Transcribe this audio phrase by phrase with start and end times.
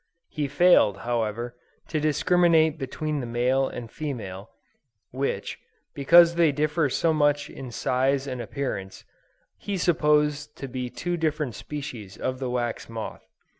[0.29, 1.55] He failed, however,
[1.89, 4.49] to discriminate between the male and female,
[5.11, 5.59] which,
[5.93, 9.05] because they differ so much in size and appearance,
[9.59, 13.27] he supposed to be two different species of the wax moth.